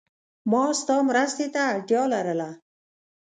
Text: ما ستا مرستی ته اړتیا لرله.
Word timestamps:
ما 0.51 0.63
ستا 0.81 0.95
مرستی 1.09 1.47
ته 1.53 1.61
اړتیا 1.73 2.01
لرله. 2.13 2.49